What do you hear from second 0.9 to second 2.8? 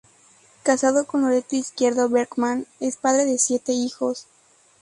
con Loreto Izquierdo Bergmann,